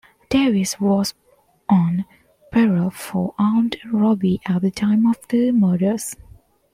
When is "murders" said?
5.51-6.15